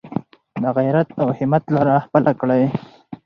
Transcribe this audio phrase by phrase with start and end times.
[0.61, 2.63] د غیرت او همت لاره خپله کړئ.